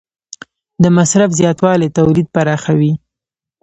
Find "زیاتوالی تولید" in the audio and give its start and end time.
1.39-2.27